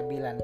ketidakstabilan 0.00 0.36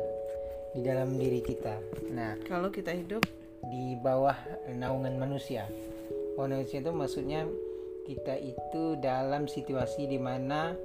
di 0.76 0.80
dalam 0.84 1.16
diri 1.16 1.40
kita. 1.40 1.80
Nah, 2.12 2.36
Kalau 2.44 2.68
kita 2.68 2.92
hidup 2.92 3.24
di 3.72 3.96
bawah 3.96 4.36
naungan 4.68 5.16
manusia. 5.16 5.64
Manusia 6.36 6.84
itu 6.84 6.92
maksudnya 6.92 7.48
kita 8.04 8.36
itu 8.38 9.00
dalam 9.00 9.48
situasi 9.48 10.06
di 10.06 10.20
mana 10.20 10.76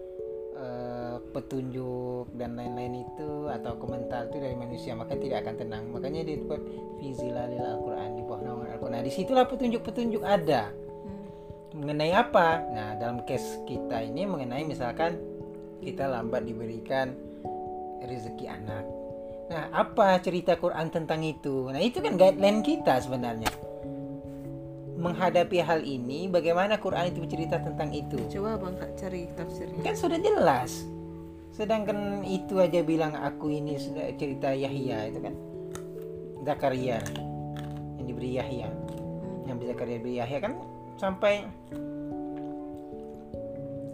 eh, 0.55 1.16
petunjuk 1.36 2.32
dan 2.39 2.55
lain-lain 2.55 3.04
itu 3.04 3.52
atau 3.52 3.78
komentar 3.78 4.32
itu 4.32 4.42
dari 4.42 4.55
manusia 4.55 4.96
maka 4.96 5.20
tidak 5.20 5.44
akan 5.44 5.56
tenang. 5.60 5.84
Makanya 5.92 6.24
dia 6.24 6.40
buat 6.40 6.64
fizilalil 7.04 7.60
Al-Qur'an 7.60 8.16
di 8.16 8.24
bawah 8.24 8.42
naungan 8.42 8.72
Al-Qur'an. 8.72 8.96
Nah, 8.96 9.04
di 9.04 9.12
situlah 9.12 9.46
petunjuk-petunjuk 9.46 10.24
ada. 10.24 10.72
Mengenai 11.76 12.12
apa? 12.16 12.64
Nah, 12.72 12.96
dalam 13.00 13.24
case 13.28 13.64
kita 13.68 14.04
ini 14.04 14.28
mengenai 14.28 14.63
misalkan 14.63 15.20
kita 15.80 16.03
lambat 16.08 16.44
diberikan 16.44 17.30
rezeki 18.05 18.46
anak. 18.50 18.86
Nah, 19.52 19.68
apa 19.76 20.16
cerita 20.23 20.55
Quran 20.55 20.88
tentang 20.88 21.22
itu? 21.28 21.68
Nah, 21.68 21.82
itu 21.84 22.00
kan 22.00 22.16
guideline 22.16 22.64
kita 22.64 23.04
sebenarnya. 23.04 23.52
Menghadapi 24.96 25.59
hal 25.59 25.84
ini, 25.84 26.32
bagaimana 26.32 26.80
Quran 26.80 27.12
itu 27.12 27.20
bercerita 27.20 27.59
tentang 27.59 27.92
itu? 27.92 28.16
coba 28.32 28.56
bang 28.56 28.76
kak 28.80 28.92
cari 28.95 29.28
tafsirnya. 29.36 29.82
Kan 29.84 29.95
sudah 29.98 30.20
jelas. 30.23 30.88
Sedangkan 31.52 32.23
itu 32.23 32.64
aja 32.64 32.80
bilang 32.80 33.12
aku 33.12 33.52
ini 33.52 33.76
sudah 33.76 34.08
cerita 34.16 34.56
Yahya 34.56 35.12
itu 35.12 35.20
kan 35.20 35.36
Zakaria 36.48 37.04
yang 38.00 38.06
diberi 38.08 38.40
Yahya. 38.40 38.72
Yang 39.52 39.58
bisa 39.59 39.70
Zakaria 39.76 39.95
diberi 40.00 40.16
Yahya 40.16 40.38
kan 40.40 40.54
sampai 40.95 41.44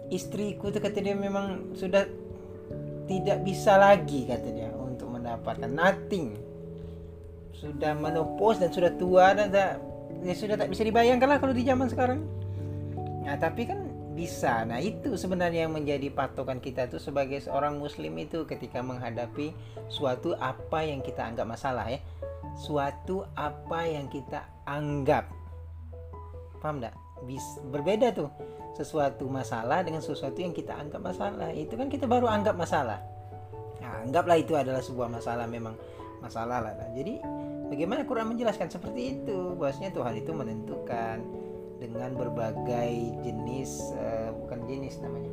istriku 0.08 0.70
itu 0.70 0.78
kata 0.78 0.98
dia 1.02 1.16
memang 1.18 1.74
sudah 1.74 2.06
tidak 3.08 3.42
bisa 3.42 3.80
lagi 3.80 4.28
kata 4.28 4.48
dia 4.52 4.70
untuk 4.76 5.08
mendapatkan. 5.08 5.66
Nothing. 5.66 6.36
Sudah 7.56 7.96
menopause 7.96 8.62
dan 8.62 8.70
sudah 8.70 8.94
tua 8.94 9.34
dan 9.34 9.50
tak, 9.50 9.82
ya 10.22 10.34
sudah 10.36 10.54
tak 10.54 10.70
bisa 10.70 10.86
dibayangkan 10.86 11.26
lah 11.26 11.38
kalau 11.42 11.56
di 11.56 11.66
zaman 11.66 11.90
sekarang. 11.90 12.22
Nah 13.24 13.34
tapi 13.40 13.66
kan 13.66 13.88
bisa. 14.14 14.62
Nah 14.68 14.78
itu 14.78 15.18
sebenarnya 15.18 15.66
yang 15.66 15.74
menjadi 15.74 16.12
patokan 16.12 16.62
kita 16.62 16.86
tuh 16.86 17.02
sebagai 17.02 17.42
seorang 17.42 17.80
muslim 17.80 18.14
itu 18.20 18.46
ketika 18.46 18.78
menghadapi 18.84 19.50
suatu 19.90 20.38
apa 20.38 20.86
yang 20.86 21.02
kita 21.02 21.26
anggap 21.26 21.48
masalah 21.48 21.88
ya. 21.90 21.98
Suatu 22.54 23.26
apa 23.34 23.88
yang 23.88 24.06
kita 24.06 24.46
anggap. 24.68 25.26
Paham 26.62 26.78
enggak 26.82 27.07
Bis, 27.24 27.44
berbeda 27.70 28.14
tuh. 28.14 28.30
Sesuatu 28.76 29.26
masalah 29.26 29.82
dengan 29.82 29.98
sesuatu 29.98 30.38
yang 30.38 30.54
kita 30.54 30.76
anggap 30.76 31.02
masalah. 31.02 31.50
Itu 31.50 31.74
kan 31.74 31.90
kita 31.90 32.06
baru 32.06 32.30
anggap 32.30 32.54
masalah. 32.54 33.02
Nah, 33.82 34.06
anggaplah 34.06 34.38
itu 34.38 34.54
adalah 34.54 34.78
sebuah 34.78 35.10
masalah 35.10 35.50
memang 35.50 35.74
masalah 36.22 36.62
lah. 36.62 36.72
Nah, 36.78 36.90
jadi 36.94 37.18
bagaimana 37.66 38.06
Quran 38.06 38.30
menjelaskan? 38.30 38.70
Seperti 38.70 39.18
itu. 39.18 39.58
Bahwasanya 39.58 39.90
Tuhan 39.94 40.14
itu 40.14 40.30
menentukan 40.30 41.16
dengan 41.78 42.10
berbagai 42.14 42.92
jenis 43.26 43.94
eh, 43.98 44.30
bukan 44.34 44.62
jenis 44.70 45.02
namanya. 45.02 45.32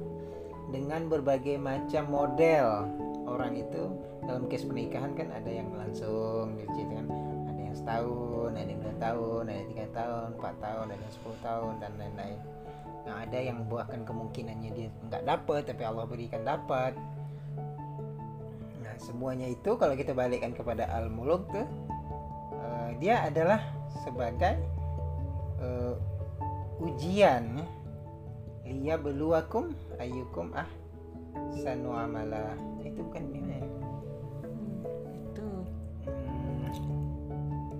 Dengan 0.73 1.05
berbagai 1.05 1.61
macam 1.61 2.09
model. 2.09 2.89
Orang 3.25 3.57
itu 3.57 3.93
dalam 4.25 4.49
case 4.49 4.65
pernikahan 4.65 5.13
kan 5.13 5.29
ada 5.33 5.49
yang 5.49 5.69
langsung 5.73 6.57
gitu 6.57 6.81
kan 6.93 7.05
setahun 7.75 8.55
ada 8.55 8.69
yang 8.71 8.81
dua 8.81 8.95
tahun 8.97 9.43
ada 9.51 9.63
tiga 9.67 9.85
tahun 9.91 10.27
empat 10.39 10.55
tahun 10.63 10.85
ada 10.95 11.03
yang 11.03 11.13
sepuluh 11.13 11.39
tahun 11.43 11.73
dan 11.83 11.91
lain-lain. 11.99 12.39
Nah 13.05 13.15
ada 13.21 13.37
yang 13.37 13.57
bahkan 13.67 14.01
kemungkinannya 14.07 14.69
dia 14.73 14.87
nggak 15.11 15.23
dapat 15.27 15.61
tapi 15.67 15.83
Allah 15.83 16.05
berikan 16.07 16.41
dapat. 16.47 16.95
Nah 18.81 18.95
semuanya 18.97 19.51
itu 19.51 19.75
kalau 19.75 19.93
kita 19.93 20.15
balikkan 20.15 20.55
kepada 20.55 20.87
al 20.89 21.11
muluk 21.11 21.45
tuh 21.51 21.67
eh, 22.55 22.89
dia 23.03 23.27
adalah 23.27 23.59
sebagai 24.01 24.57
eh, 25.59 25.93
ujian. 26.81 27.61
Liya 28.65 28.97
beluakum 28.97 29.77
ayyukum 30.01 30.49
ah 30.57 30.65
sanu 31.61 31.93
amala. 31.93 32.57
Itu 32.81 33.05
bukan 33.05 33.29
ini 33.29 33.61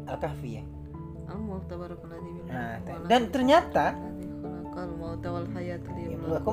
Al-Kahfi 0.05 0.49
ya? 0.61 0.63
Bi 2.21 2.31
Nah, 2.45 2.77
dan 3.09 3.33
ternyata 3.33 3.97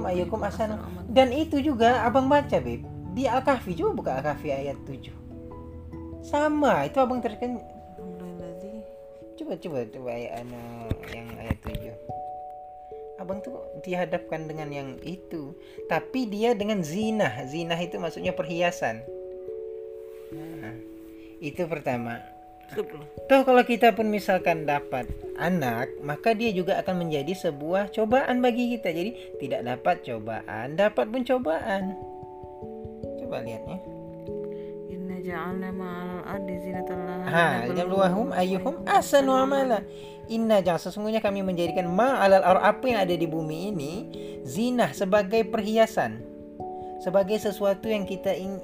ayyukum 0.09 0.41
ahsanu. 0.47 0.79
dan 1.11 1.29
itu 1.35 1.61
juga 1.61 2.07
abang 2.07 2.31
baca 2.31 2.57
beb. 2.63 2.83
Di 3.13 3.29
Al-Kahfi 3.29 3.77
coba 3.77 3.91
buka 3.93 4.11
Al-Kahfi 4.21 4.49
ayat 4.49 4.79
7 4.89 5.23
sama 6.23 6.87
itu 6.87 7.03
abang 7.03 7.19
terken 7.19 7.59
coba 9.35 9.59
coba 9.59 9.79
coba 9.91 10.11
ayat 10.15 10.47
anu, 10.47 10.63
yang 11.11 11.29
ayat 11.35 11.59
7 11.67 11.93
abang 13.23 13.39
tuh 13.39 13.55
dihadapkan 13.87 14.51
dengan 14.51 14.67
yang 14.75 14.89
itu. 15.07 15.55
Tapi 15.87 16.27
dia 16.27 16.59
dengan 16.59 16.83
zinah. 16.83 17.47
Zinah 17.47 17.79
itu 17.79 17.95
maksudnya 18.03 18.35
perhiasan. 18.35 18.99
Nah, 20.35 20.75
itu 21.39 21.63
pertama 21.71 22.19
Toh 23.29 23.43
kalau 23.45 23.63
kita 23.65 23.93
pun 23.93 24.09
misalkan 24.09 24.65
dapat 24.65 25.09
anak, 25.37 25.93
maka 26.01 26.33
dia 26.33 26.53
juga 26.53 26.81
akan 26.81 27.07
menjadi 27.07 27.33
sebuah 27.33 27.93
cobaan 27.93 28.41
bagi 28.41 28.77
kita. 28.77 28.93
Jadi 28.93 29.11
tidak 29.41 29.61
dapat 29.65 29.97
cobaan, 30.05 30.77
dapat 30.77 31.05
pun 31.09 31.23
cobaan. 31.25 31.97
Coba 33.21 33.45
lihat 33.45 33.63
ya. 33.65 33.79
Inna 34.93 35.17
ja'alna 35.21 35.69
ma'al 35.73 36.21
ardi 36.25 36.55
zinatan 36.61 36.99
laha 37.09 37.25
Ha, 37.29 37.47
ayyuhum 38.37 38.85
ahsanu 38.85 39.33
amala. 39.33 39.81
Inna 40.31 40.63
jangan 40.65 40.89
sesungguhnya 40.89 41.21
kami 41.21 41.45
menjadikan 41.45 41.91
ma 41.91 42.23
alal 42.23 42.45
ar 42.45 42.59
apa 42.63 42.85
yang 42.89 43.01
ada 43.05 43.15
di 43.17 43.27
bumi 43.27 43.75
ini 43.75 43.93
zinah 44.47 44.95
sebagai 44.97 45.45
perhiasan. 45.49 46.23
Sebagai 47.03 47.35
sesuatu 47.43 47.91
yang 47.91 48.07
kita 48.07 48.31
ing- 48.31 48.63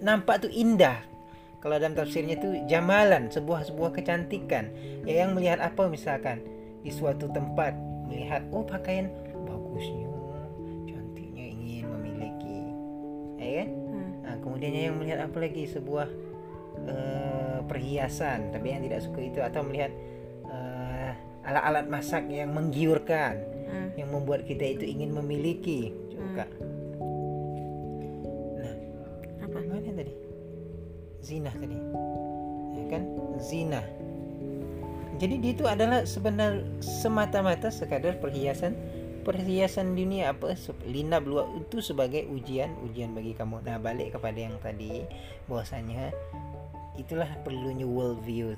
nampak 0.00 0.48
tuh 0.48 0.52
indah. 0.52 1.13
Kalau 1.64 1.80
dalam 1.80 1.96
tafsirnya 1.96 2.36
itu 2.36 2.60
jamalan, 2.68 3.32
sebuah 3.32 3.64
sebuah 3.72 3.96
kecantikan. 3.96 4.68
Ya, 5.08 5.24
yang 5.24 5.32
melihat 5.32 5.64
apa 5.64 5.88
misalkan 5.88 6.44
di 6.84 6.92
suatu 6.92 7.24
tempat 7.32 7.72
melihat 8.04 8.44
oh 8.52 8.68
pakaian 8.68 9.08
bagusnya, 9.48 10.04
cantiknya 10.84 11.56
ingin 11.56 11.88
memiliki. 11.88 12.60
Ya 13.40 13.64
kan? 13.64 13.68
Hmm. 13.72 14.10
Nah, 14.28 14.36
kemudian 14.44 14.72
yang 14.76 15.00
melihat 15.00 15.24
apa 15.24 15.40
lagi 15.40 15.64
sebuah 15.64 16.08
eh, 16.84 17.58
perhiasan, 17.64 18.52
tapi 18.52 18.68
yang 18.68 18.84
tidak 18.84 19.00
suka 19.00 19.24
itu 19.24 19.40
atau 19.40 19.64
melihat 19.64 19.88
eh, 20.44 21.12
alat-alat 21.48 21.88
masak 21.88 22.28
yang 22.28 22.52
menggiurkan, 22.52 23.40
Hmm. 23.64 23.88
yang 23.96 24.12
membuat 24.12 24.44
kita 24.44 24.76
itu 24.76 24.84
ingin 24.84 25.16
memiliki. 25.16 25.90
Coba. 26.12 26.44
Nah, 26.44 26.48
Zina 31.34 31.50
tadi. 31.50 31.78
Ya 32.78 32.84
kan? 32.94 33.02
Zina. 33.42 33.82
Jadi 35.18 35.34
dia 35.42 35.50
itu 35.50 35.66
adalah 35.66 36.06
sebenar 36.06 36.62
semata-mata 36.78 37.74
sekadar 37.74 38.22
perhiasan 38.22 38.78
perhiasan 39.26 39.96
dunia 39.96 40.36
apa 40.36 40.52
lina 40.84 41.16
belua 41.16 41.48
itu 41.56 41.80
sebagai 41.80 42.22
ujian 42.30 42.70
ujian 42.86 43.18
bagi 43.18 43.34
kamu. 43.34 43.66
Nah 43.66 43.82
balik 43.82 44.14
kepada 44.14 44.38
yang 44.38 44.54
tadi 44.62 45.02
bahwasanya 45.50 46.14
itulah 46.94 47.26
perlunya 47.42 47.82
world 47.82 48.22
view. 48.22 48.54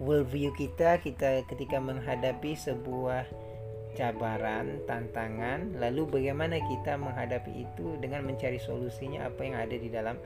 World 0.00 0.32
view 0.32 0.56
kita 0.56 0.96
kita 1.04 1.44
ketika 1.44 1.76
menghadapi 1.76 2.56
sebuah 2.56 3.28
cabaran, 3.96 4.80
tantangan, 4.84 5.76
lalu 5.76 6.04
bagaimana 6.08 6.60
kita 6.60 7.00
menghadapi 7.00 7.64
itu 7.64 7.96
dengan 8.00 8.28
mencari 8.28 8.60
solusinya 8.60 9.24
apa 9.28 9.40
yang 9.40 9.56
ada 9.56 9.76
di 9.76 9.88
dalam 9.88 10.20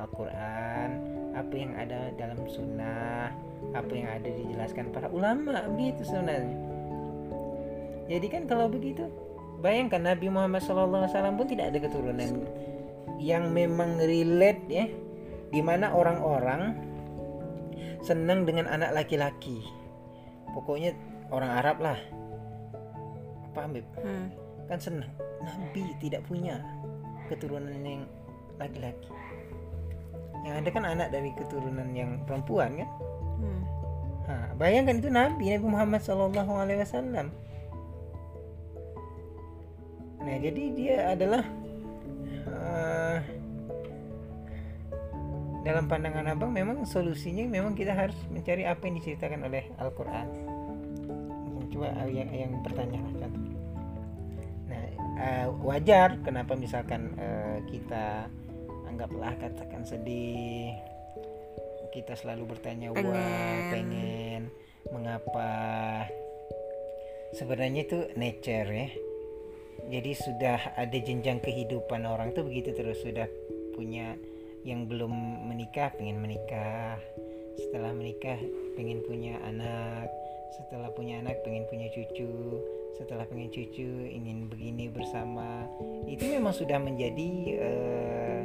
Al-Quran, 0.00 0.88
apa 1.36 1.54
yang 1.54 1.72
ada 1.76 2.12
dalam 2.16 2.40
sunnah, 2.48 3.32
apa 3.72 3.92
yang 3.92 4.08
ada 4.08 4.28
dijelaskan 4.28 4.92
para 4.92 5.08
ulama, 5.12 5.66
begitu 5.72 6.04
sebenarnya. 6.04 6.56
Jadi 8.06 8.26
kan 8.30 8.42
kalau 8.46 8.70
begitu, 8.70 9.08
bayangkan 9.60 10.00
Nabi 10.00 10.30
Muhammad 10.30 10.62
SAW 10.62 11.10
pun 11.36 11.46
tidak 11.48 11.74
ada 11.74 11.78
keturunan 11.82 12.46
yang 13.18 13.50
memang 13.50 13.98
relate 13.98 14.64
ya, 14.68 14.86
di 15.50 15.60
mana 15.60 15.90
orang-orang 15.92 16.76
senang 18.04 18.46
dengan 18.46 18.70
anak 18.70 18.94
laki-laki. 18.94 19.64
Pokoknya 20.54 20.94
orang 21.34 21.50
Arab 21.52 21.76
lah, 21.82 21.98
Beb? 23.56 23.88
Hmm. 24.04 24.28
kan 24.68 24.76
senang 24.76 25.08
Nabi 25.40 25.96
tidak 25.96 26.20
punya 26.28 26.60
keturunan 27.32 27.72
yang 27.80 28.04
laki-laki 28.60 29.08
yang 30.46 30.62
ada 30.62 30.68
kan 30.70 30.86
anak 30.86 31.10
dari 31.10 31.34
keturunan 31.34 31.90
yang 31.90 32.22
perempuan 32.22 32.78
kan? 32.78 32.90
Hmm. 33.42 33.62
ha, 34.30 34.34
bayangkan 34.54 35.02
itu 35.02 35.10
Nabi 35.10 35.50
Nabi 35.50 35.66
Muhammad 35.66 36.06
Sallallahu 36.06 36.52
Alaihi 36.54 36.86
Wasallam. 36.86 37.34
Nah 40.22 40.36
jadi 40.38 40.62
dia 40.74 40.96
adalah 41.18 41.42
uh, 42.46 43.18
dalam 45.66 45.90
pandangan 45.90 46.30
abang 46.30 46.54
memang 46.54 46.86
solusinya 46.86 47.42
memang 47.50 47.74
kita 47.74 47.90
harus 47.90 48.14
mencari 48.30 48.62
apa 48.62 48.86
yang 48.86 49.02
diceritakan 49.02 49.50
oleh 49.50 49.66
Al-Quran. 49.82 50.26
Coba 51.74 51.90
yang, 52.06 52.30
yang 52.30 52.52
bertanya 52.62 53.02
lah 53.02 53.12
contoh. 53.18 53.42
Nah 54.70 54.82
eh, 55.18 55.46
wajar 55.66 56.22
kenapa 56.22 56.54
misalkan 56.54 57.18
eh, 57.18 57.58
kita 57.66 58.30
anggaplah 58.86 59.34
katakan 59.36 59.82
sedih. 59.84 60.72
Kita 61.90 62.12
selalu 62.12 62.56
bertanya 62.56 62.92
wah 62.92 63.00
Pengen. 63.00 63.70
pengen. 63.72 64.42
Mengapa? 64.92 65.50
Sebenarnya 67.34 67.82
itu 67.84 67.98
nature 68.14 68.68
ya. 68.70 68.88
Jadi 69.86 70.12
sudah 70.18 70.58
ada 70.74 70.98
jenjang 70.98 71.38
kehidupan 71.42 72.06
orang 72.08 72.32
tuh 72.32 72.46
begitu 72.46 72.72
terus. 72.72 73.00
Sudah 73.02 73.26
punya 73.76 74.16
yang 74.66 74.88
belum 74.90 75.12
menikah 75.46 75.94
pengen 75.94 76.20
menikah. 76.20 76.98
Setelah 77.56 77.92
menikah 77.94 78.38
pengen 78.76 79.00
punya 79.06 79.40
anak. 79.46 80.10
Setelah 80.56 80.92
punya 80.92 81.20
anak 81.20 81.40
pengen 81.44 81.64
punya 81.70 81.88
cucu. 81.92 82.60
Setelah 82.96 83.28
pengen 83.28 83.52
cucu 83.52 84.08
ingin 84.08 84.48
begini 84.48 84.88
bersama. 84.88 85.64
Itu 86.08 86.24
memang 86.28 86.52
sudah 86.56 86.80
menjadi 86.80 87.30
eh, 87.56 88.40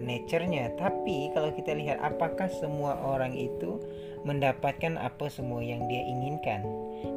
nature-nya. 0.00 0.72
Tapi 0.78 1.32
kalau 1.36 1.52
kita 1.52 1.76
lihat 1.76 2.00
apakah 2.00 2.48
semua 2.48 2.96
orang 3.02 3.36
itu 3.36 3.82
mendapatkan 4.22 4.96
apa 4.96 5.26
semua 5.28 5.60
yang 5.60 5.84
dia 5.90 6.00
inginkan? 6.06 6.62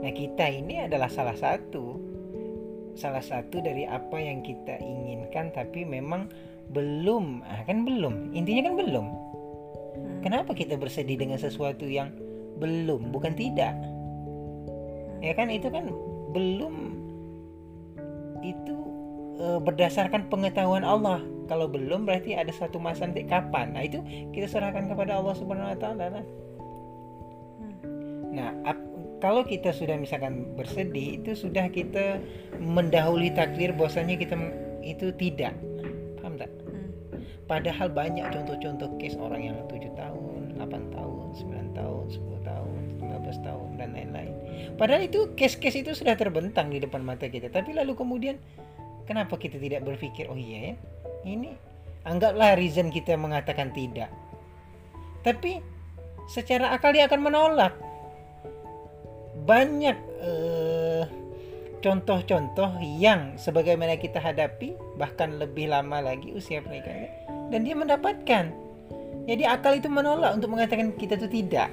Nah 0.02 0.12
kita 0.12 0.50
ini 0.50 0.84
adalah 0.84 1.08
salah 1.08 1.38
satu. 1.38 2.02
Salah 2.96 3.24
satu 3.24 3.60
dari 3.60 3.84
apa 3.84 4.16
yang 4.18 4.40
kita 4.44 4.80
inginkan 4.80 5.52
tapi 5.52 5.84
memang 5.84 6.32
belum. 6.72 7.44
Ah, 7.46 7.62
kan 7.68 7.84
belum. 7.86 8.34
Intinya 8.34 8.72
kan 8.72 8.76
belum. 8.80 9.08
Hmm. 9.96 10.20
kenapa 10.20 10.52
kita 10.52 10.76
bersedih 10.76 11.16
dengan 11.16 11.40
sesuatu 11.40 11.88
yang 11.88 12.12
belum? 12.60 13.16
Bukan 13.16 13.36
tidak. 13.38 13.72
Ya 15.24 15.32
kan? 15.36 15.48
Itu 15.52 15.72
kan 15.72 15.92
belum. 16.36 16.76
Itu 18.44 18.76
eh, 19.40 19.60
berdasarkan 19.60 20.28
pengetahuan 20.28 20.84
Allah 20.84 21.35
kalau 21.46 21.70
belum 21.70 22.10
berarti 22.10 22.34
ada 22.34 22.50
satu 22.50 22.82
masa 22.82 23.06
nanti 23.06 23.26
kapan 23.26 23.74
nah 23.74 23.84
itu 23.86 24.02
kita 24.34 24.50
serahkan 24.50 24.90
kepada 24.90 25.18
Allah 25.18 25.36
Subhanahu 25.38 25.74
Wa 25.74 25.80
Taala. 25.80 26.22
Nah, 28.36 28.52
kalau 29.24 29.48
kita 29.48 29.72
sudah 29.72 29.96
misalkan 29.96 30.54
bersedih 30.60 31.24
itu 31.24 31.32
sudah 31.34 31.72
kita 31.72 32.20
mendahului 32.60 33.32
takdir 33.32 33.72
bahwasanya 33.72 34.20
kita 34.20 34.36
itu 34.84 35.10
tidak. 35.16 35.56
Paham 36.20 36.36
tak? 36.36 36.52
Padahal 37.46 37.94
banyak 37.94 38.26
contoh-contoh 38.34 38.98
case 38.98 39.16
orang 39.22 39.54
yang 39.54 39.58
7 39.70 39.94
tahun, 39.94 40.58
8 40.58 40.94
tahun, 40.94 41.26
9 41.38 41.78
tahun, 41.78 42.06
10 42.10 42.42
tahun, 42.42 42.80
15 43.02 43.46
tahun 43.46 43.68
dan 43.78 43.90
lain-lain. 43.94 44.34
Padahal 44.76 45.06
itu 45.06 45.30
case-case 45.38 45.86
itu 45.86 45.94
sudah 45.94 46.18
terbentang 46.18 46.74
di 46.74 46.82
depan 46.82 47.06
mata 47.06 47.30
kita. 47.30 47.54
Tapi 47.54 47.78
lalu 47.78 47.94
kemudian 47.94 48.42
kenapa 49.06 49.38
kita 49.38 49.58
tidak 49.58 49.86
berpikir, 49.86 50.28
oh 50.30 50.38
iya 50.38 50.72
ya, 50.72 50.74
ini 51.26 51.56
anggaplah 52.06 52.54
reason 52.58 52.94
kita 52.94 53.18
mengatakan 53.18 53.74
tidak. 53.74 54.10
Tapi 55.26 55.58
secara 56.30 56.74
akal 56.74 56.94
dia 56.94 57.10
akan 57.10 57.22
menolak. 57.22 57.74
Banyak 59.46 59.98
eh, 60.22 61.04
contoh-contoh 61.82 62.82
yang 62.82 63.38
sebagaimana 63.38 63.98
kita 63.98 64.18
hadapi 64.18 64.74
bahkan 64.98 65.38
lebih 65.38 65.70
lama 65.70 66.02
lagi 66.02 66.34
usia 66.34 66.62
pernikahannya 66.62 67.12
dan 67.54 67.60
dia 67.62 67.76
mendapatkan. 67.78 68.46
Jadi 69.26 69.44
akal 69.46 69.82
itu 69.82 69.90
menolak 69.90 70.38
untuk 70.38 70.54
mengatakan 70.54 70.94
kita 70.94 71.18
itu 71.18 71.30
tidak. 71.42 71.70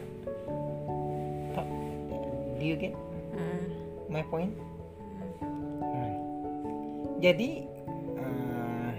Do 2.57 2.65
you 2.65 2.79
get 2.79 2.95
Hmm. 3.35 3.65
my 4.07 4.23
point? 4.29 4.55
Jadi 7.23 7.63
eh, 8.19 8.95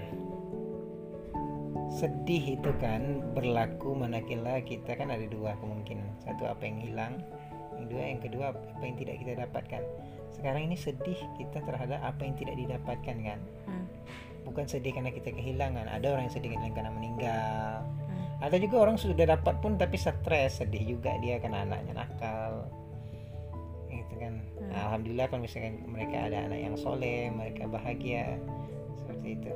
sedih 1.92 2.56
itu 2.56 2.72
kan 2.80 3.20
berlaku 3.36 3.92
manakala 3.92 4.64
kita 4.64 4.96
kan 4.96 5.12
ada 5.12 5.28
dua 5.28 5.60
kemungkinan. 5.60 6.24
Satu 6.24 6.48
apa 6.48 6.64
yang 6.64 6.80
hilang, 6.80 7.14
yang 7.76 7.86
dua 7.92 8.04
yang 8.16 8.22
kedua 8.24 8.46
apa 8.56 8.84
yang 8.88 8.96
tidak 8.96 9.20
kita 9.20 9.44
dapatkan. 9.44 9.84
Sekarang 10.32 10.72
ini 10.72 10.80
sedih 10.80 11.20
kita 11.36 11.60
terhadap 11.68 12.00
apa 12.00 12.24
yang 12.24 12.40
tidak 12.40 12.56
didapatkan 12.56 13.18
kan. 13.28 13.40
Hmm. 13.68 13.86
Bukan 14.48 14.72
sedih 14.72 14.96
karena 14.96 15.12
kita 15.12 15.36
kehilangan. 15.36 15.92
Ada 15.92 16.16
orang 16.16 16.32
yang 16.32 16.36
sedih 16.40 16.56
karena 16.56 16.96
meninggal. 16.96 17.84
Hmm. 17.84 18.24
Ada 18.40 18.56
juga 18.56 18.88
orang 18.88 18.96
sudah 18.96 19.28
dapat 19.28 19.60
pun 19.60 19.76
tapi 19.76 20.00
stres, 20.00 20.64
sedih 20.64 20.96
juga 20.96 21.12
dia 21.20 21.44
karena 21.44 21.68
anaknya 21.68 22.08
nakal. 22.08 22.72
Gitu 24.14 24.22
kan. 24.22 24.34
Hmm. 24.62 24.72
Alhamdulillah 24.78 25.26
kalau 25.34 25.42
misalkan 25.42 25.82
mereka 25.90 26.30
ada 26.30 26.38
anak 26.46 26.60
yang 26.62 26.76
soleh, 26.78 27.34
mereka 27.34 27.66
bahagia 27.66 28.38
seperti 29.02 29.42
itu. 29.42 29.52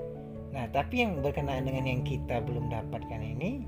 Nah, 0.49 0.65
tapi 0.73 1.05
yang 1.05 1.21
berkenaan 1.21 1.69
dengan 1.69 1.85
yang 1.85 2.01
kita 2.01 2.41
belum 2.41 2.73
dapatkan 2.73 3.21
ini 3.21 3.61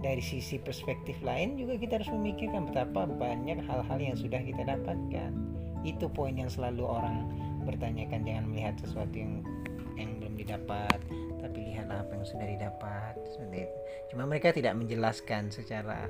dari 0.00 0.24
sisi 0.24 0.56
perspektif 0.56 1.20
lain 1.20 1.60
juga 1.60 1.76
kita 1.76 2.00
harus 2.00 2.10
memikirkan 2.10 2.72
betapa 2.72 3.04
banyak 3.06 3.60
hal-hal 3.68 3.98
yang 4.00 4.16
sudah 4.16 4.40
kita 4.40 4.64
dapatkan. 4.64 5.30
Itu 5.84 6.08
poin 6.08 6.32
yang 6.40 6.48
selalu 6.48 6.88
orang 6.88 7.28
bertanyakan 7.68 8.24
jangan 8.24 8.44
melihat 8.48 8.74
sesuatu 8.80 9.12
yang 9.12 9.44
yang 10.00 10.16
belum 10.18 10.34
didapat, 10.40 10.98
tapi 11.44 11.58
lihatlah 11.68 12.00
apa 12.00 12.12
yang 12.16 12.26
sudah 12.26 12.46
didapat. 12.48 13.12
Seperti 13.28 13.68
itu. 13.68 13.76
Cuma 14.14 14.24
mereka 14.24 14.56
tidak 14.56 14.72
menjelaskan 14.80 15.52
secara 15.52 16.08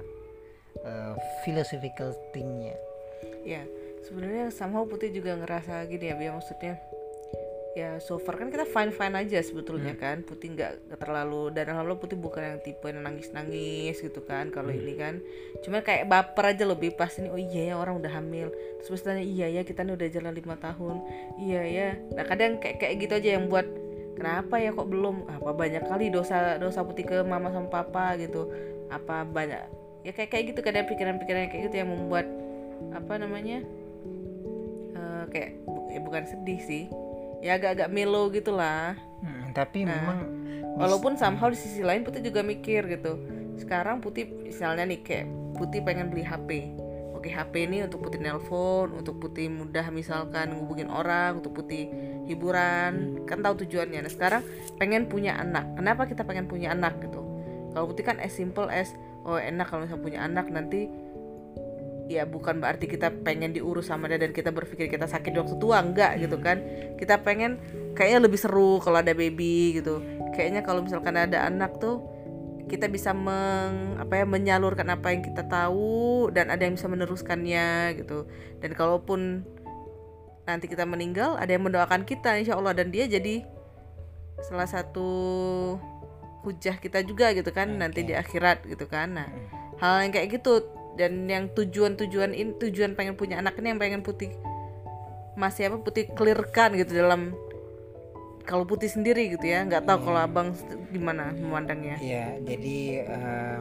uh, 0.86 1.18
philosophical 1.42 2.14
thingnya. 2.30 2.78
ya 3.42 3.66
sebenarnya 4.06 4.50
somehow 4.50 4.84
putih 4.84 5.14
juga 5.14 5.38
ngerasa 5.38 5.86
gini 5.86 6.10
ya 6.10 6.14
biar 6.18 6.34
maksudnya 6.34 6.76
ya 7.72 7.96
so 8.04 8.20
far 8.20 8.36
kan 8.36 8.52
kita 8.52 8.68
fine 8.68 8.92
fine 8.92 9.16
aja 9.16 9.40
sebetulnya 9.40 9.96
kan. 9.96 10.20
Putih 10.20 10.52
nggak 10.52 11.00
terlalu 11.00 11.56
dan 11.56 11.72
alhamdulillah 11.72 12.00
putih 12.04 12.20
bukan 12.20 12.44
yang 12.44 12.60
tipe 12.60 12.84
yang 12.84 13.00
nangis 13.00 13.32
nangis 13.32 13.96
gitu 13.96 14.20
kan 14.24 14.52
kalau 14.52 14.68
ini 14.68 14.92
kan. 14.96 15.24
Cuma 15.64 15.80
kayak 15.80 16.04
baper 16.04 16.52
aja 16.52 16.68
lebih 16.68 16.92
pas 16.92 17.08
ini 17.16 17.32
oh 17.32 17.40
iya 17.40 17.72
ya 17.72 17.74
orang 17.80 17.96
udah 17.96 18.12
hamil. 18.12 18.52
Terus 18.80 18.88
pas 18.92 19.02
tanya 19.08 19.24
iya 19.24 19.48
ya 19.48 19.64
kita 19.64 19.88
nih 19.88 19.96
udah 19.96 20.08
jalan 20.12 20.32
lima 20.36 20.56
tahun. 20.60 20.96
Iya 21.40 21.62
ya. 21.64 21.88
Nah 22.12 22.24
kadang 22.28 22.60
kayak 22.60 22.76
kayak 22.76 22.94
gitu 23.00 23.12
aja 23.16 23.28
yang 23.40 23.48
buat 23.48 23.66
kenapa 24.20 24.60
ya 24.60 24.76
kok 24.76 24.88
belum 24.92 25.16
apa 25.32 25.50
banyak 25.56 25.84
kali 25.88 26.12
dosa 26.12 26.60
dosa 26.60 26.84
putih 26.84 27.08
ke 27.08 27.24
mama 27.24 27.48
sama 27.48 27.72
papa 27.72 28.20
gitu. 28.20 28.52
Apa 28.92 29.24
banyak 29.24 29.64
ya 30.04 30.12
kayak 30.12 30.28
kayak 30.28 30.44
gitu 30.52 30.60
kadang 30.60 30.84
pikiran-pikiran 30.92 31.48
kayak 31.48 31.72
gitu 31.72 31.76
yang 31.80 31.88
membuat 31.88 32.28
apa 32.92 33.16
namanya 33.16 33.62
kayak 35.32 35.64
bu- 35.64 35.88
ya 35.88 36.00
bukan 36.04 36.28
sedih 36.28 36.60
sih. 36.60 36.84
Ya 37.40 37.56
agak-agak 37.56 37.88
melo 37.88 38.28
gitulah. 38.28 38.94
Hmm, 39.24 39.50
tapi 39.56 39.88
Nah, 39.88 39.96
memang 39.96 40.18
walaupun 40.76 41.16
somehow 41.16 41.48
di 41.48 41.58
sisi 41.58 41.80
lain 41.80 42.04
putih 42.04 42.20
juga 42.20 42.44
mikir 42.44 42.84
gitu. 42.86 43.16
Sekarang 43.56 44.04
putih 44.04 44.28
misalnya 44.28 44.84
nih 44.84 45.00
kayak 45.00 45.26
putih 45.56 45.80
pengen 45.80 46.12
beli 46.12 46.22
HP 46.22 46.76
oke 47.22 47.30
HP 47.30 47.70
ini 47.70 47.86
untuk 47.86 48.02
putih 48.02 48.18
nelpon 48.18 48.98
untuk 48.98 49.22
putih 49.22 49.46
mudah 49.46 49.94
misalkan 49.94 50.58
ngubungin 50.58 50.90
orang 50.90 51.38
untuk 51.38 51.54
putih 51.54 51.86
hiburan. 52.26 53.22
Kan 53.30 53.46
tahu 53.46 53.62
tujuannya. 53.62 54.02
Nah 54.02 54.10
sekarang 54.10 54.42
pengen 54.74 55.06
punya 55.06 55.38
anak. 55.38 55.78
Kenapa 55.78 56.10
kita 56.10 56.26
pengen 56.26 56.50
punya 56.50 56.74
anak 56.74 56.98
gitu? 56.98 57.22
Kalau 57.70 57.86
putih 57.86 58.02
kan 58.02 58.18
as 58.18 58.34
simple 58.34 58.66
as 58.66 58.90
oh 59.22 59.38
enak 59.38 59.70
kalau 59.70 59.86
misalnya 59.86 60.02
punya 60.02 60.18
anak 60.26 60.50
nanti 60.50 60.90
ya 62.18 62.24
bukan 62.28 62.60
berarti 62.60 62.84
kita 62.90 63.08
pengen 63.24 63.56
diurus 63.56 63.88
sama 63.88 64.08
dia 64.10 64.20
dan 64.20 64.34
kita 64.34 64.52
berpikir 64.52 64.90
kita 64.90 65.08
sakit 65.08 65.32
di 65.32 65.38
waktu 65.40 65.56
tua 65.56 65.80
enggak 65.80 66.20
gitu 66.20 66.36
kan. 66.42 66.60
Kita 67.00 67.20
pengen 67.24 67.56
kayaknya 67.96 68.28
lebih 68.28 68.38
seru 68.40 68.80
kalau 68.80 69.00
ada 69.00 69.16
baby 69.16 69.80
gitu. 69.80 70.04
Kayaknya 70.36 70.60
kalau 70.64 70.84
misalkan 70.84 71.16
ada 71.16 71.44
anak 71.48 71.76
tuh 71.80 72.04
kita 72.68 72.88
bisa 72.88 73.12
meng 73.12 74.00
apa 74.00 74.22
ya 74.22 74.24
menyalurkan 74.24 74.88
apa 74.88 75.12
yang 75.12 75.20
kita 75.20 75.44
tahu 75.44 76.30
dan 76.32 76.48
ada 76.48 76.64
yang 76.64 76.76
bisa 76.76 76.88
meneruskannya 76.88 77.98
gitu. 78.00 78.28
Dan 78.60 78.72
kalaupun 78.72 79.44
nanti 80.48 80.66
kita 80.66 80.82
meninggal 80.88 81.38
ada 81.38 81.52
yang 81.52 81.64
mendoakan 81.64 82.04
kita 82.04 82.36
insya 82.40 82.56
Allah. 82.56 82.72
Dan 82.72 82.92
dia 82.92 83.08
jadi 83.08 83.44
salah 84.42 84.66
satu 84.66 85.08
hujah 86.42 86.76
kita 86.82 87.06
juga 87.06 87.30
gitu 87.30 87.54
kan 87.54 87.70
nanti 87.78 88.02
di 88.02 88.16
akhirat 88.16 88.66
gitu 88.66 88.88
kan. 88.90 89.14
Nah 89.20 89.28
hal 89.82 90.06
yang 90.06 90.12
kayak 90.14 90.38
gitu 90.38 90.81
dan 91.00 91.24
yang 91.24 91.48
tujuan-tujuan 91.52 92.36
ini 92.36 92.52
tujuan 92.60 92.92
pengen 92.92 93.16
punya 93.16 93.40
anak 93.40 93.56
ini 93.60 93.72
yang 93.72 93.80
pengen 93.80 94.02
putih 94.04 94.32
masih 95.32 95.72
apa 95.72 95.80
putih 95.80 96.12
clearkan 96.12 96.76
gitu 96.76 97.00
dalam 97.00 97.32
kalau 98.44 98.66
putih 98.66 98.90
sendiri 98.90 99.32
gitu 99.32 99.46
ya. 99.48 99.64
Nggak 99.64 99.86
tahu 99.86 100.12
kalau 100.12 100.20
abang 100.20 100.52
gimana 100.92 101.32
memandangnya. 101.32 101.96
Ya, 102.02 102.36
jadi 102.42 103.06
eh, 103.06 103.60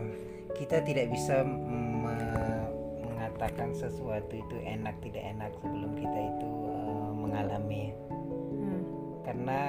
kita 0.57 0.83
tidak 0.83 1.13
bisa 1.13 1.45
me- 1.45 2.67
mengatakan 3.07 3.71
sesuatu 3.71 4.33
itu 4.35 4.55
enak 4.65 4.97
tidak 5.05 5.23
enak 5.31 5.53
sebelum 5.61 5.95
kita 5.95 6.19
itu 6.35 6.49
eh, 6.67 7.11
mengalami, 7.15 7.83
Hmm. 8.51 8.81
karena 9.23 9.61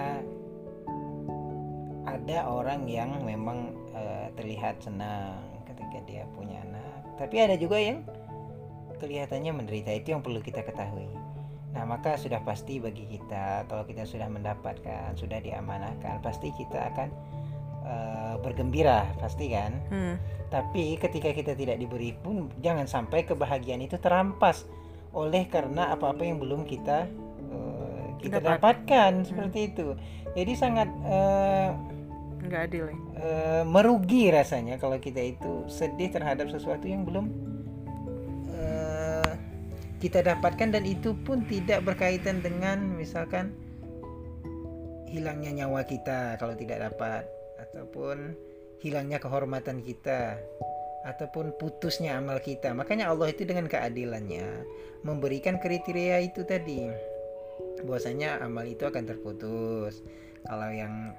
ad- 2.08 2.22
ada 2.26 2.38
orang 2.50 2.88
yang 2.90 3.22
memang 3.22 3.78
eh, 3.94 4.26
terlihat 4.34 4.80
senang 4.82 5.38
ketika 5.68 6.02
dia 6.08 6.24
punya 6.34 6.58
anak 6.66 6.81
tapi 7.16 7.36
ada 7.40 7.56
juga 7.56 7.76
yang 7.78 8.02
kelihatannya 8.98 9.52
menderita 9.52 9.90
itu 9.90 10.14
yang 10.14 10.22
perlu 10.22 10.38
kita 10.38 10.62
ketahui 10.62 11.08
nah 11.72 11.88
maka 11.88 12.20
sudah 12.20 12.44
pasti 12.44 12.76
bagi 12.78 13.08
kita 13.08 13.64
kalau 13.66 13.82
kita 13.88 14.04
sudah 14.04 14.28
mendapatkan 14.28 15.16
sudah 15.16 15.40
diamanahkan 15.40 16.20
pasti 16.20 16.52
kita 16.52 16.92
akan 16.92 17.08
eh, 17.82 18.34
bergembira 18.44 19.08
pasti 19.18 19.48
kan 19.48 19.72
Hmm. 19.88 20.16
tapi 20.52 21.00
ketika 21.00 21.32
kita 21.32 21.56
tidak 21.56 21.80
diberi 21.80 22.12
pun 22.12 22.52
jangan 22.60 22.84
sampai 22.84 23.24
kebahagiaan 23.24 23.80
itu 23.80 23.96
terampas 23.96 24.68
oleh 25.12 25.48
karena 25.48 25.92
apa-apa 25.92 26.24
yang 26.24 26.36
belum 26.40 26.68
kita 26.68 27.08
eh, 27.48 28.04
kita 28.20 28.38
Dapat. 28.38 28.60
dapatkan 28.62 29.12
seperti 29.26 29.74
itu. 29.74 29.98
Jadi 30.32 30.52
sangat 30.54 30.88
eh, 31.04 31.68
nggak 32.42 32.62
adil 32.70 32.84
ya 32.90 32.98
eh, 33.22 33.62
merugi 33.64 34.34
rasanya 34.34 34.76
kalau 34.76 34.98
kita 34.98 35.22
itu 35.22 35.66
sedih 35.70 36.10
terhadap 36.10 36.50
sesuatu 36.50 36.84
yang 36.84 37.06
belum 37.06 37.30
eh, 38.50 39.32
kita 40.02 40.26
dapatkan 40.26 40.74
dan 40.74 40.82
itu 40.82 41.14
pun 41.22 41.46
tidak 41.46 41.86
berkaitan 41.86 42.42
dengan 42.42 42.98
misalkan 42.98 43.54
hilangnya 45.12 45.64
nyawa 45.64 45.84
kita 45.84 46.40
kalau 46.40 46.56
tidak 46.56 46.90
dapat 46.90 47.28
ataupun 47.60 48.34
hilangnya 48.82 49.22
kehormatan 49.22 49.78
kita 49.78 50.40
ataupun 51.02 51.54
putusnya 51.58 52.18
amal 52.18 52.38
kita. 52.38 52.74
Makanya 52.74 53.10
Allah 53.10 53.30
itu 53.30 53.42
dengan 53.42 53.66
keadilannya 53.66 54.66
memberikan 55.02 55.58
kriteria 55.58 56.22
itu 56.22 56.46
tadi. 56.46 56.90
Bahwasanya 57.82 58.42
amal 58.42 58.66
itu 58.66 58.86
akan 58.86 59.04
terputus. 59.06 60.02
Kalau 60.46 60.70
yang 60.70 61.14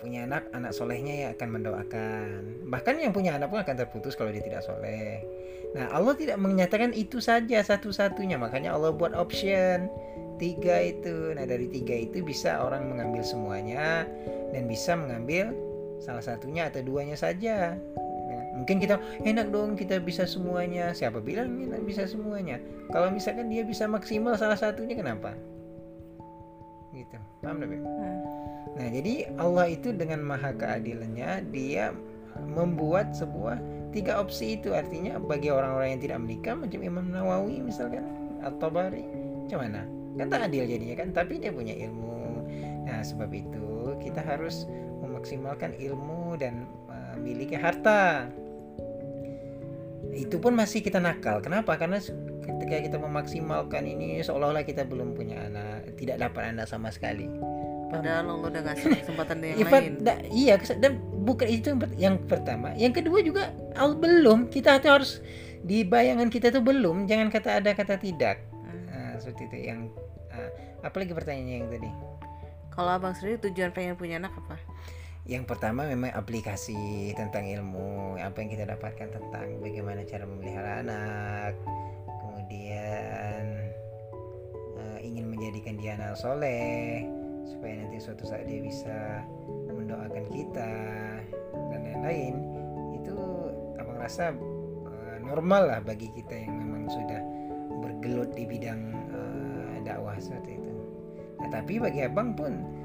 punya 0.00 0.24
anak, 0.24 0.48
anak 0.56 0.72
solehnya 0.72 1.14
ya 1.14 1.28
akan 1.36 1.48
mendoakan. 1.60 2.66
Bahkan 2.72 2.94
yang 2.98 3.12
punya 3.12 3.36
anak 3.36 3.52
pun 3.52 3.60
akan 3.60 3.76
terputus 3.76 4.16
kalau 4.16 4.32
dia 4.32 4.40
tidak 4.40 4.64
soleh. 4.64 5.20
Nah 5.76 5.92
Allah 5.94 6.16
tidak 6.16 6.40
menyatakan 6.40 6.90
itu 6.96 7.20
saja 7.20 7.60
satu-satunya. 7.62 8.40
Makanya 8.40 8.74
Allah 8.74 8.90
buat 8.90 9.12
option 9.12 9.86
tiga 10.40 10.80
itu. 10.80 11.36
Nah 11.36 11.44
dari 11.44 11.68
tiga 11.68 11.94
itu 11.94 12.24
bisa 12.24 12.64
orang 12.64 12.88
mengambil 12.88 13.20
semuanya 13.20 14.08
dan 14.50 14.64
bisa 14.66 14.96
mengambil 14.96 15.52
salah 16.00 16.24
satunya 16.24 16.72
atau 16.72 16.80
duanya 16.80 17.14
saja. 17.14 17.76
Mungkin 18.56 18.82
kita 18.82 18.98
enak 19.22 19.52
dong 19.54 19.78
kita 19.78 20.02
bisa 20.02 20.26
semuanya. 20.26 20.90
Siapa 20.96 21.22
bilang 21.22 21.60
enak 21.60 21.84
bisa 21.86 22.08
semuanya? 22.08 22.58
Kalau 22.90 23.12
misalkan 23.12 23.52
dia 23.52 23.62
bisa 23.62 23.86
maksimal 23.86 24.34
salah 24.34 24.58
satunya 24.58 24.98
kenapa? 24.98 25.36
Gitu. 26.90 27.16
Paham 27.42 27.62
Beb? 27.62 27.78
Hmm. 27.78 28.18
Nah, 28.74 28.88
jadi 28.90 29.14
Allah 29.38 29.66
itu 29.70 29.94
dengan 29.94 30.26
maha 30.26 30.50
keadilannya 30.54 31.46
dia 31.54 31.94
membuat 32.50 33.14
sebuah 33.14 33.58
tiga 33.90 34.18
opsi 34.22 34.58
itu 34.58 34.74
artinya 34.74 35.18
bagi 35.18 35.50
orang-orang 35.50 35.98
yang 35.98 36.02
tidak 36.02 36.18
menikah 36.22 36.54
macam 36.54 36.80
Imam 36.82 37.06
Nawawi 37.10 37.62
misalkan 37.62 38.06
atau 38.42 38.70
Bari 38.70 39.04
macam 39.46 39.58
mana? 39.66 39.82
Kan 40.18 40.26
tak 40.30 40.42
adil 40.50 40.66
jadinya 40.66 40.96
kan, 40.98 41.08
tapi 41.14 41.38
dia 41.38 41.54
punya 41.54 41.74
ilmu. 41.74 42.46
Nah, 42.86 43.02
sebab 43.02 43.30
itu 43.30 43.94
kita 44.02 44.22
harus 44.22 44.66
memaksimalkan 45.02 45.74
ilmu 45.78 46.34
dan 46.38 46.66
memiliki 47.18 47.54
harta. 47.54 48.26
Itu 50.10 50.42
pun 50.42 50.58
masih 50.58 50.82
kita 50.82 50.98
nakal. 50.98 51.38
Kenapa? 51.38 51.78
Karena 51.78 52.02
ketika 52.56 52.76
kita 52.90 52.96
memaksimalkan 52.98 53.86
ini 53.86 54.18
seolah-olah 54.20 54.66
kita 54.66 54.82
belum 54.86 55.14
punya 55.14 55.46
anak, 55.46 55.94
tidak 55.94 56.18
dapat 56.18 56.54
anak 56.56 56.66
sama 56.66 56.90
sekali. 56.90 57.28
Padahal 57.90 58.38
Allah 58.38 58.48
udah 58.54 58.62
ngasih 58.70 58.86
kesempatan 59.02 59.42
yang 59.42 59.66
lain 59.66 59.98
da- 59.98 60.22
iya 60.30 60.54
dan 60.78 61.02
bukan 61.26 61.46
itu 61.50 61.74
yang, 61.74 61.80
per- 61.82 61.96
yang 61.98 62.16
pertama. 62.22 62.70
Yang 62.78 63.02
kedua 63.02 63.18
juga 63.20 63.42
al 63.74 63.98
belum 63.98 64.46
kita 64.46 64.78
harus 64.78 65.18
di 65.60 65.82
bayangan 65.82 66.30
kita 66.30 66.54
tuh 66.54 66.62
belum. 66.62 67.10
Jangan 67.10 67.28
kata 67.34 67.58
ada 67.58 67.74
kata 67.74 67.98
tidak. 67.98 68.46
Hmm. 68.62 68.86
Nah, 68.86 69.12
seperti 69.18 69.42
itu 69.50 69.56
yang 69.74 69.90
ah, 70.30 70.50
apalagi 70.86 71.10
pertanyaannya 71.12 71.56
yang 71.60 71.68
tadi. 71.68 71.90
kalau 72.70 72.94
abang 72.94 73.12
sendiri 73.12 73.42
tujuan 73.50 73.74
pengen 73.74 73.98
punya 73.98 74.22
anak 74.22 74.30
apa 74.38 74.54
Yang 75.26 75.50
pertama 75.50 75.84
memang 75.84 76.14
aplikasi 76.14 77.12
tentang 77.12 77.44
ilmu 77.44 78.16
apa 78.16 78.40
yang 78.40 78.50
kita 78.54 78.64
dapatkan 78.64 79.10
tentang 79.10 79.58
bagaimana 79.58 80.06
cara 80.06 80.24
memelihara 80.24 80.80
anak. 80.80 81.54
Kemudian 82.50 83.46
eh, 84.74 84.98
ingin 85.06 85.30
menjadikan 85.30 85.78
dia 85.78 85.94
anak 85.94 86.18
soleh 86.18 87.06
supaya 87.46 87.78
nanti 87.78 88.02
suatu 88.02 88.26
saat 88.26 88.42
dia 88.42 88.58
bisa 88.58 89.22
mendoakan 89.70 90.26
kita 90.34 90.74
dan 91.70 91.78
lain-lain 91.86 92.42
itu 92.98 93.14
abang 93.78 94.02
rasa 94.02 94.34
eh, 94.82 95.16
normal 95.22 95.70
lah 95.70 95.78
bagi 95.78 96.10
kita 96.10 96.42
yang 96.42 96.58
memang 96.58 96.90
sudah 96.90 97.22
bergelut 97.86 98.34
di 98.34 98.42
bidang 98.50 98.98
eh, 99.14 99.86
dakwah 99.86 100.18
seperti 100.18 100.58
itu. 100.58 100.74
Nah, 101.38 101.54
tapi 101.54 101.78
bagi 101.78 102.02
abang 102.02 102.34
pun 102.34 102.82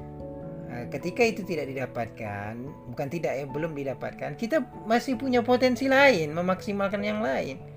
ketika 0.94 1.26
itu 1.26 1.42
tidak 1.42 1.74
didapatkan, 1.74 2.54
bukan 2.94 3.08
tidak 3.10 3.34
ya 3.34 3.50
belum 3.50 3.74
didapatkan, 3.74 4.38
kita 4.38 4.62
masih 4.86 5.18
punya 5.18 5.42
potensi 5.42 5.90
lain, 5.90 6.30
memaksimalkan 6.30 7.02
yang 7.02 7.18
lain 7.18 7.74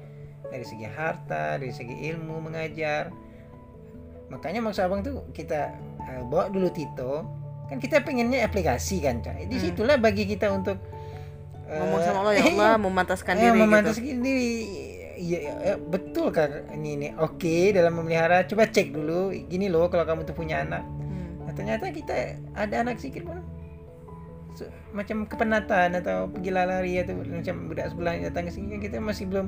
dari 0.49 0.65
segi 0.65 0.85
harta, 0.85 1.57
dari 1.57 1.73
segi 1.73 1.95
ilmu 2.09 2.41
mengajar. 2.41 3.13
Makanya 4.29 4.61
maksud 4.61 4.85
abang 4.85 5.01
tuh 5.01 5.25
kita 5.33 5.73
eh, 6.05 6.21
bawa 6.25 6.49
dulu 6.53 6.69
Tito, 6.69 7.25
kan 7.65 7.77
kita 7.77 8.01
pengennya 8.05 8.45
aplikasi 8.45 9.01
kan, 9.01 9.21
Cak. 9.21 9.49
Di 9.49 9.57
Hmm. 9.57 9.63
situlah 9.69 9.97
bagi 9.97 10.29
kita 10.29 10.49
untuk 10.53 10.77
eh, 11.65 11.77
ngomong 11.77 12.01
sama 12.01 12.17
Allah 12.25 12.33
ya 12.37 12.43
Allah 12.53 12.73
memantaskan 12.77 13.33
eh, 13.37 13.41
diri 13.45 13.57
memantas 13.57 13.97
gitu 13.97 14.19
diri. 14.21 14.49
Iya, 15.19 15.39
iya, 15.43 15.73
betul 15.75 16.31
kak 16.31 16.71
ini 16.79 16.95
ini 16.95 17.07
oke 17.19 17.75
dalam 17.75 17.91
memelihara 17.91 18.47
coba 18.47 18.71
cek 18.71 18.95
dulu 18.95 19.35
gini 19.51 19.67
loh 19.67 19.91
kalau 19.91 20.07
kamu 20.07 20.23
tuh 20.23 20.31
punya 20.31 20.63
anak 20.63 20.79
Hmm. 20.87 21.43
Nah, 21.43 21.51
ternyata 21.51 21.91
kita 21.91 22.39
ada 22.55 22.75
anak 22.79 23.03
sikit 23.03 23.27
pun 23.27 23.43
macam 24.91 25.27
kepenatan 25.27 25.99
atau 25.99 26.31
pergi 26.31 26.51
lari 26.55 27.03
atau 27.03 27.19
macam 27.19 27.55
budak 27.67 27.91
sebelah 27.91 28.11
yang 28.15 28.31
datang 28.31 28.47
ke 28.47 28.51
sini 28.55 28.67
kan 28.75 28.79
kita 28.79 28.97
masih 29.03 29.27
belum 29.27 29.47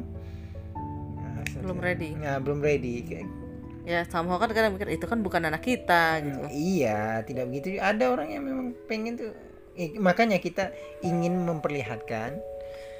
Belum 1.57 1.77
ready. 1.77 2.15
Nah, 2.15 2.39
belum 2.39 2.59
ready. 2.59 3.03
Ya 3.81 4.05
sama 4.05 4.37
kan 4.37 4.47
kadang 4.47 4.77
mikir 4.77 4.93
itu 4.93 5.03
kan 5.03 5.19
bukan 5.19 5.41
anak 5.43 5.59
kita 5.59 6.21
gitu 6.21 6.37
Iya, 6.47 7.25
tidak 7.25 7.49
begitu. 7.49 7.75
Ada 7.75 8.07
orang 8.07 8.29
yang 8.29 8.43
memang 8.45 8.67
pengen 8.85 9.17
tuh 9.17 9.33
eh, 9.73 9.91
makanya 9.97 10.37
kita 10.37 10.69
ingin 11.01 11.33
memperlihatkan 11.41 12.37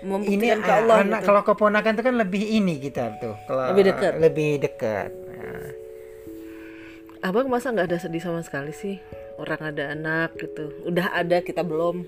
ini 0.01 0.50
ke 0.58 0.65
ah, 0.65 0.81
Allah 0.81 1.05
anak 1.05 1.22
gitu. 1.22 1.27
kalau 1.29 1.41
keponakan 1.46 1.93
tuh 1.93 2.01
kan 2.01 2.15
lebih 2.17 2.41
ini 2.41 2.81
kita 2.81 3.22
tuh 3.22 3.38
kalau 3.46 3.70
Lebih 3.70 3.84
dekat. 3.86 4.13
lebih 4.17 4.51
dekat 4.58 5.10
Nah, 5.12 5.70
abang 7.22 7.46
masa 7.46 7.70
nggak 7.70 7.86
ada 7.86 8.01
sedih 8.01 8.17
sama 8.17 8.41
sekali 8.41 8.74
sih 8.74 8.98
orang 9.38 9.62
ada 9.62 9.93
anak 9.93 10.34
gitu 10.36 10.74
udah 10.86 11.13
ada 11.13 11.38
kita 11.39 11.62
belum 11.62 12.01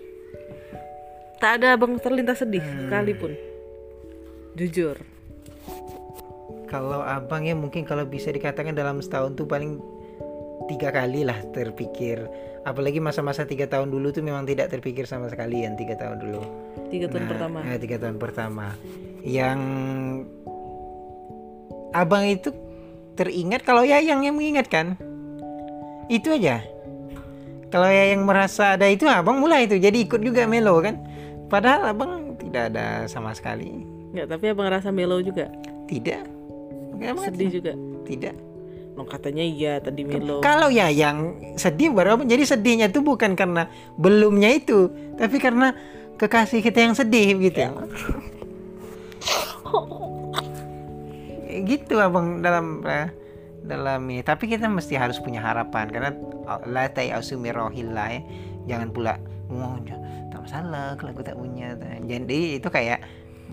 tak 1.37 1.61
ada 1.61 1.77
abang 1.77 1.93
terlintas 1.99 2.41
sedih 2.41 2.65
Hmm. 2.65 2.89
sekalipun 2.89 3.37
jujur 4.55 4.97
kalau 6.73 7.05
abang 7.05 7.45
ya 7.45 7.53
mungkin 7.53 7.85
kalau 7.85 8.01
bisa 8.09 8.33
dikatakan 8.33 8.73
dalam 8.73 8.97
setahun 8.97 9.37
tuh 9.37 9.45
paling 9.45 9.77
tiga 10.65 10.89
kali 10.89 11.21
lah 11.21 11.37
terpikir. 11.53 12.25
Apalagi 12.65 12.97
masa-masa 12.97 13.45
tiga 13.45 13.69
tahun 13.69 13.93
dulu 13.93 14.09
tuh 14.09 14.25
memang 14.25 14.49
tidak 14.49 14.73
terpikir 14.73 15.05
sama 15.05 15.29
sekali 15.29 15.61
yang 15.61 15.77
tiga 15.77 15.93
tahun 15.93 16.17
dulu. 16.17 16.41
Tiga 16.89 17.05
tahun 17.13 17.23
Nah, 17.27 17.29
pertama. 17.29 17.57
eh, 17.61 17.77
tiga 17.77 17.97
tahun 18.01 18.17
pertama. 18.17 18.65
Yang 19.21 19.59
abang 21.93 22.25
itu 22.25 22.49
teringat 23.13 23.61
kalau 23.61 23.85
Yayang 23.85 24.25
yang 24.25 24.33
mengingatkan. 24.33 24.97
Itu 26.09 26.33
aja. 26.33 26.65
Kalau 27.69 27.85
Yayang 27.85 28.25
merasa 28.25 28.73
ada 28.73 28.89
itu 28.89 29.05
abang 29.05 29.37
mulai 29.37 29.69
itu. 29.69 29.77
Jadi 29.77 30.09
ikut 30.09 30.25
juga 30.25 30.49
melo 30.49 30.81
kan? 30.81 30.97
Padahal 31.53 31.93
abang 31.93 32.33
tidak 32.41 32.73
ada 32.73 33.05
sama 33.05 33.29
sekali. 33.37 33.69
Nggak 34.15 34.25
tapi 34.25 34.45
abang 34.49 34.73
rasa 34.73 34.89
melo 34.89 35.21
juga? 35.21 35.53
Tidak 35.85 36.32
Emang 37.01 37.25
sedih 37.25 37.49
juga 37.61 37.73
tidak 38.05 38.35
Lo 38.93 39.09
katanya 39.09 39.41
iya 39.41 39.81
tadi 39.81 40.05
melo 40.05 40.37
Kalau 40.45 40.69
ya 40.69 40.85
yang 40.93 41.33
sedih 41.57 41.89
baru 41.89 42.17
apa? 42.17 42.23
Jadi 42.29 42.43
sedihnya 42.45 42.93
itu 42.93 43.01
bukan 43.01 43.33
karena 43.33 43.65
belumnya 43.97 44.53
itu, 44.53 44.93
tapi 45.17 45.41
karena 45.41 45.73
kekasih 46.21 46.61
kita 46.61 46.85
yang 46.85 46.93
sedih 46.93 47.41
gitu. 47.41 47.57
gitu 51.73 51.97
abang 51.97 52.45
dalam 52.45 52.85
eh, 52.85 53.09
dalam 53.65 54.05
ini. 54.13 54.21
Tapi 54.21 54.45
kita 54.45 54.69
mesti 54.69 54.93
harus 54.93 55.17
punya 55.17 55.41
harapan 55.41 55.89
karena 55.89 56.13
la 56.69 56.85
rohillah 57.49 58.07
ya. 58.13 58.21
Jangan 58.69 58.93
pula 58.93 59.17
oh, 59.49 59.75
tak 60.29 60.39
masalah 60.39 60.93
kalau 61.01 61.17
aku 61.17 61.25
tak 61.25 61.33
punya. 61.33 61.73
Jadi 62.05 62.61
itu 62.61 62.69
kayak 62.69 63.01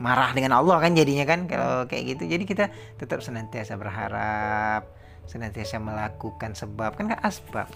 marah 0.01 0.33
dengan 0.33 0.57
Allah 0.57 0.81
kan 0.81 0.97
jadinya 0.97 1.29
kan 1.29 1.45
kalau 1.45 1.85
kayak 1.85 2.17
gitu. 2.17 2.25
Jadi 2.27 2.45
kita 2.49 2.73
tetap 2.97 3.21
senantiasa 3.21 3.77
berharap 3.77 4.89
senantiasa 5.29 5.79
melakukan 5.79 6.59
sebab 6.59 6.99
kan 6.99 7.07
kan 7.07 7.21
asbab 7.23 7.71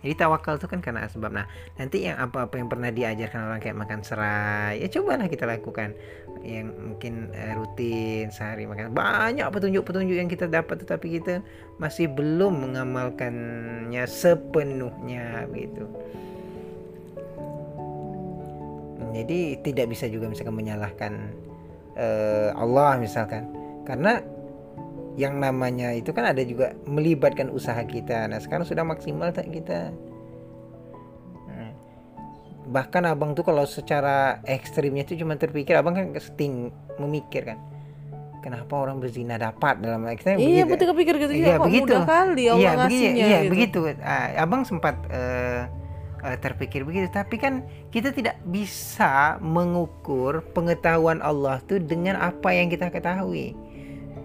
Jadi 0.00 0.16
tawakal 0.16 0.56
itu 0.56 0.64
kan 0.64 0.80
karena 0.80 1.04
asbab. 1.04 1.28
Nah, 1.28 1.44
nanti 1.76 2.08
yang 2.08 2.16
apa-apa 2.16 2.56
yang 2.56 2.72
pernah 2.72 2.88
diajarkan 2.88 3.52
orang 3.52 3.60
kayak 3.60 3.76
makan 3.76 4.00
serai, 4.00 4.80
ya 4.80 4.88
cobalah 4.88 5.28
kita 5.28 5.44
lakukan. 5.44 5.92
Yang 6.40 6.72
mungkin 6.72 7.28
eh, 7.36 7.52
rutin 7.52 8.32
sehari 8.32 8.64
makan. 8.64 8.96
Banyak 8.96 9.44
petunjuk-petunjuk 9.52 10.16
yang 10.16 10.32
kita 10.32 10.48
dapat 10.48 10.88
tetapi 10.88 11.20
kita 11.20 11.44
masih 11.76 12.08
belum 12.08 12.64
mengamalkannya 12.64 14.00
sepenuhnya 14.08 15.44
begitu. 15.52 15.84
Jadi 19.12 19.60
tidak 19.60 19.92
bisa 19.92 20.08
juga 20.08 20.32
misalkan 20.32 20.56
menyalahkan 20.56 21.12
eh, 22.00 22.48
Allah 22.56 22.96
misalkan. 22.96 23.44
Karena 23.84 24.24
yang 25.18 25.36
namanya 25.36 25.92
itu 25.92 26.16
kan 26.16 26.24
ada 26.24 26.40
juga 26.40 26.72
melibatkan 26.88 27.52
usaha 27.52 27.80
kita. 27.84 28.24
Nah 28.24 28.40
sekarang 28.40 28.64
sudah 28.64 28.80
maksimal 28.82 29.28
tak 29.30 29.52
kita. 29.52 29.92
Nah, 31.50 31.70
bahkan 32.72 33.04
abang 33.04 33.36
tuh 33.36 33.44
kalau 33.44 33.68
secara 33.68 34.40
ekstrimnya 34.48 35.04
itu 35.04 35.20
cuma 35.20 35.36
terpikir, 35.36 35.76
abang 35.76 35.92
kan 35.92 36.06
sting 36.16 36.72
memikir 36.96 37.44
kan. 37.44 37.58
Kenapa 38.40 38.72
orang 38.72 39.04
berzina 39.04 39.36
dapat 39.36 39.84
dalam 39.84 40.00
kita 40.16 40.40
iya 40.40 40.64
betul 40.64 40.96
kepikir 40.96 41.20
gitu 41.20 41.32
Iya 41.36 41.60
kok 41.60 41.68
begitu. 41.68 41.92
mudah 41.92 42.02
kali 42.08 42.44
Allah 42.48 42.56
Iya 42.56 42.70
begitu. 42.72 42.80
ngasihnya 42.80 43.24
Iya 43.28 43.38
gitu. 43.44 43.50
begitu. 43.52 43.78
Ah, 44.00 44.26
abang 44.40 44.62
sempat 44.64 44.96
eh, 45.12 45.68
eh, 46.22 46.36
terpikir 46.36 46.82
begitu. 46.82 47.08
Tapi 47.08 47.36
kan 47.36 47.62
kita 47.88 48.10
tidak 48.10 48.40
bisa 48.44 49.38
mengukur 49.40 50.44
pengetahuan 50.50 51.20
Allah 51.20 51.60
tuh 51.60 51.78
dengan 51.78 52.16
apa 52.16 52.50
yang 52.50 52.66
kita 52.66 52.88
ketahui. 52.88 53.56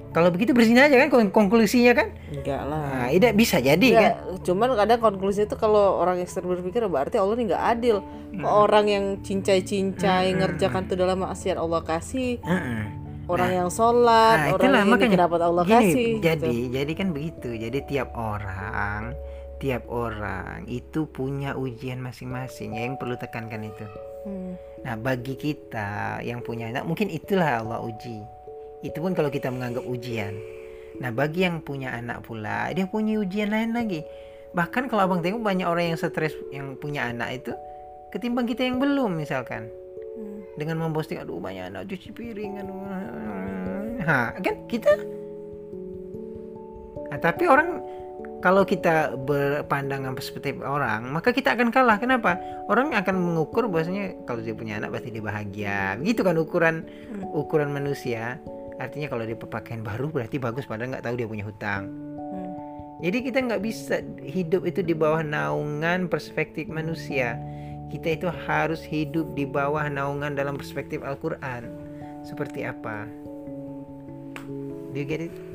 Kalau 0.09 0.31
begitu 0.31 0.55
berzina 0.55 0.87
aja 0.87 0.95
kan 0.95 1.11
kon- 1.11 1.27
konklusinya 1.27 1.91
kan? 1.91 2.07
enggak 2.31 2.63
lah 2.63 2.87
Nah, 3.03 3.11
tidak 3.11 3.35
bisa 3.35 3.59
jadi 3.59 3.83
kan? 3.91 4.11
Enggak, 4.15 4.15
cuman 4.43 4.69
kadang 4.73 4.99
konklusi 5.01 5.43
itu 5.43 5.55
kalau 5.55 5.99
orang 5.99 6.23
ekstrim 6.23 6.47
berpikir 6.47 6.87
berarti 6.87 7.19
Allah 7.19 7.35
ini 7.35 7.51
nggak 7.51 7.63
adil. 7.69 7.99
Kok 8.31 8.47
Orang 8.47 8.87
yang 8.87 9.19
cincai-cincai 9.19 10.31
ngerjakan 10.33 10.87
tuh 10.87 10.95
dalam 10.95 11.19
maksiat 11.19 11.55
Allah 11.55 11.83
kasih, 11.83 12.39
Heeh. 12.39 12.81
orang 13.27 13.51
yang 13.53 13.67
sholat, 13.67 14.37
Nah, 14.37 14.47
orang 14.49 14.59
itulah 14.63 14.79
yang 14.79 14.89
makanya. 14.89 15.17
dapat 15.21 15.39
Allah 15.41 15.63
Gini, 15.63 15.75
kasih. 15.75 16.09
jadi 16.21 16.47
gitu. 16.47 16.71
jadi 16.71 16.91
kan 16.93 17.07
begitu. 17.11 17.49
Jadi 17.53 17.79
tiap 17.85 18.09
orang 18.15 19.01
tiap 19.65 19.89
orang 19.89 20.69
itu 20.69 21.09
punya 21.09 21.57
ujian 21.57 21.97
masing-masing 21.97 22.77
ya, 22.77 22.85
yang 22.85 23.01
perlu 23.01 23.17
tekankan 23.17 23.65
itu. 23.65 23.85
Hmm. 24.29 24.53
Nah, 24.85 24.93
bagi 24.93 25.33
kita 25.33 26.21
yang 26.21 26.45
punya 26.45 26.69
anak 26.69 26.85
mungkin 26.85 27.09
itulah 27.09 27.65
Allah 27.65 27.81
uji. 27.81 28.21
Itu 28.85 29.01
pun 29.01 29.17
kalau 29.17 29.33
kita 29.33 29.49
menganggap 29.49 29.81
ujian. 29.89 30.37
Nah, 31.01 31.09
bagi 31.09 31.49
yang 31.49 31.65
punya 31.65 31.97
anak 31.97 32.21
pula, 32.21 32.69
dia 32.77 32.85
punya 32.85 33.17
ujian 33.17 33.49
lain 33.49 33.73
lagi. 33.73 34.05
Bahkan 34.53 34.85
kalau 34.85 35.09
Abang 35.09 35.25
tengok 35.25 35.41
banyak 35.41 35.65
orang 35.65 35.89
yang 35.89 35.97
stres 35.97 36.37
yang 36.53 36.77
punya 36.77 37.09
anak 37.09 37.41
itu 37.41 37.51
ketimbang 38.13 38.45
kita 38.45 38.69
yang 38.69 38.77
belum 38.77 39.17
misalkan. 39.17 39.65
Hmm. 40.13 40.45
Dengan 40.61 40.85
memposting 40.85 41.25
aduh 41.25 41.41
banyak 41.41 41.73
anak 41.73 41.89
cuci 41.89 42.13
piring 42.13 42.61
aduh. 42.61 42.77
Ha, 44.05 44.37
kan 44.37 44.69
kita 44.69 44.93
Nah, 47.05 47.19
tapi 47.21 47.47
orang 47.47 47.79
kalau 48.45 48.61
kita 48.61 49.17
berpandangan 49.25 50.13
perspektif 50.13 50.61
orang, 50.61 51.09
maka 51.09 51.33
kita 51.33 51.57
akan 51.57 51.73
kalah. 51.73 51.97
Kenapa? 51.97 52.37
Orang 52.69 52.93
akan 52.93 53.17
mengukur 53.17 53.65
bahwasanya 53.65 54.13
kalau 54.29 54.45
dia 54.45 54.53
punya 54.53 54.77
anak 54.77 54.93
pasti 54.93 55.09
dia 55.09 55.25
bahagia. 55.25 55.97
Begitu 55.97 56.21
kan 56.21 56.37
ukuran 56.37 56.85
ukuran 57.33 57.73
manusia. 57.73 58.37
Artinya 58.77 59.09
kalau 59.09 59.25
dia 59.25 59.33
pakaian 59.33 59.81
baru 59.81 60.13
berarti 60.13 60.37
bagus 60.37 60.69
padahal 60.69 60.93
nggak 60.93 61.09
tahu 61.09 61.17
dia 61.17 61.25
punya 61.25 61.41
hutang. 61.41 61.89
Hmm. 61.89 62.53
Jadi 63.01 63.17
kita 63.25 63.37
nggak 63.49 63.61
bisa 63.65 64.05
hidup 64.21 64.61
itu 64.69 64.85
di 64.85 64.93
bawah 64.93 65.25
naungan 65.25 66.05
perspektif 66.05 66.69
manusia. 66.69 67.41
Kita 67.89 68.13
itu 68.13 68.29
harus 68.29 68.85
hidup 68.85 69.33
di 69.33 69.49
bawah 69.49 69.89
naungan 69.89 70.37
dalam 70.37 70.53
perspektif 70.53 71.01
Al-Quran. 71.01 71.65
Seperti 72.21 72.61
apa? 72.61 73.09
Do 74.93 74.97
you 75.01 75.09
get 75.09 75.25
it? 75.25 75.54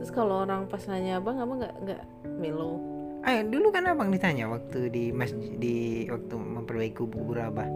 Terus 0.00 0.16
kalau 0.16 0.48
orang 0.48 0.64
pas 0.64 0.80
nanya 0.88 1.20
abang, 1.20 1.36
abang 1.36 1.60
nggak 1.60 1.76
nggak 1.84 2.02
melo. 2.40 2.80
Ah, 3.20 3.44
dulu 3.44 3.68
kan 3.68 3.84
abang 3.84 4.08
ditanya 4.08 4.48
waktu 4.48 4.88
di 4.88 5.12
masjid 5.12 5.52
di 5.60 6.08
waktu 6.08 6.40
memperbaiki 6.40 6.96
kubur 6.96 7.36
abah. 7.36 7.68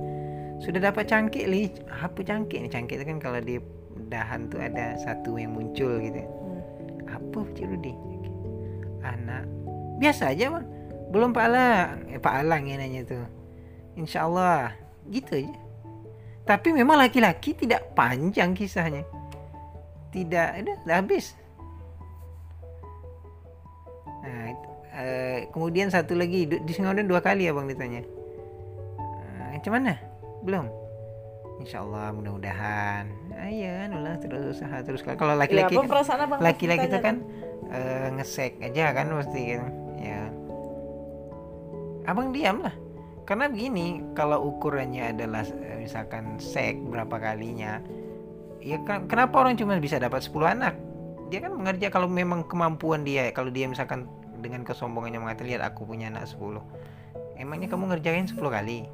Sudah 0.65 0.89
dapat 0.89 1.05
cangkik 1.05 1.45
li, 1.45 1.69
apa 1.93 2.25
cangkik 2.25 2.65
nih 2.65 2.73
cangkik 2.73 2.97
itu 2.97 3.05
kan 3.13 3.19
kalau 3.21 3.45
di 3.45 3.61
dahan 4.09 4.49
tuh 4.49 4.65
ada 4.65 4.97
satu 4.97 5.37
yang 5.37 5.53
muncul 5.53 6.01
gitu. 6.01 6.25
Hmm. 6.25 7.13
Apa 7.13 7.45
Cik 7.53 7.69
Rudi? 7.69 7.93
Anak 9.05 9.45
biasa 10.01 10.33
aja 10.33 10.49
bang. 10.49 10.67
Belum 11.13 11.31
Pak 11.31 11.45
Alang, 11.47 12.09
eh, 12.09 12.19
Pak 12.19 12.35
Alang 12.41 12.65
yang 12.65 12.81
nanya 12.81 13.05
tuh. 13.05 13.25
Insya 14.01 14.25
Allah 14.25 14.73
gitu 15.13 15.45
aja. 15.45 15.55
Tapi 16.45 16.73
memang 16.73 16.97
laki-laki 17.01 17.53
tidak 17.53 17.93
panjang 17.93 18.57
kisahnya. 18.57 19.05
Tidak, 20.11 20.49
udah 20.65 20.97
habis. 20.97 21.37
Nah, 24.25 24.45
itu, 24.49 24.69
eh, 24.91 25.39
kemudian 25.49 25.89
satu 25.89 26.17
lagi 26.17 26.45
du- 26.45 26.59
di 26.59 26.73
Singodan 26.73 27.05
dua 27.05 27.21
kali 27.21 27.45
abang 27.45 27.69
ditanya. 27.69 28.01
Eh, 28.01 29.47
macam 29.55 29.73
mana? 29.73 29.93
Belum. 30.41 30.65
Insya 31.57 31.81
Allah 31.81 32.11
mudah-mudahan. 32.11 33.05
Ah, 33.33 33.47
iya, 33.47 33.85
anulah 33.85 34.17
terus 34.17 34.59
usaha 34.59 34.81
terus. 34.81 35.05
Kalau 35.05 35.15
Ya, 35.31 35.39
laki-laki 35.39 35.77
kan- 35.77 35.87
abang? 36.19 36.41
laki-laki 36.41 36.87
itu 36.87 36.99
kan 36.99 37.17
eh, 37.67 38.09
ngesek 38.13 38.61
aja 38.61 38.93
kan 38.93 39.07
pasti 39.11 39.41
gitu. 39.51 39.67
ya 39.99 40.29
abang 42.05 42.31
diam 42.31 42.61
lah 42.61 42.77
karena 43.25 43.49
begini 43.49 43.87
kalau 44.13 44.47
ukurannya 44.47 45.11
adalah 45.11 45.43
misalkan 45.81 46.37
sek 46.37 46.77
berapa 46.85 47.17
kalinya 47.17 47.81
ya 48.61 48.77
kan 48.85 49.09
kenapa 49.09 49.41
orang 49.41 49.57
cuma 49.57 49.81
bisa 49.81 49.97
dapat 49.97 50.21
10 50.21 50.45
anak 50.47 50.75
dia 51.33 51.39
kan 51.41 51.53
mengerja 51.57 51.89
kalau 51.89 52.07
memang 52.11 52.45
kemampuan 52.45 53.03
dia 53.07 53.33
kalau 53.33 53.49
dia 53.49 53.65
misalkan 53.69 54.09
dengan 54.41 54.61
kesombongannya 54.67 55.21
mengatakan 55.23 55.49
lihat 55.49 55.63
aku 55.65 55.89
punya 55.89 56.13
anak 56.13 56.29
10 56.29 56.61
emangnya 57.41 57.69
kamu 57.73 57.97
ngerjain 57.97 58.29
10 58.29 58.37
kali 58.41 58.85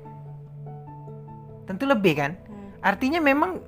tentu 1.66 1.84
lebih 1.86 2.14
kan 2.18 2.32
Hmm. 2.60 2.86
Artinya 2.94 3.20
memang 3.22 3.62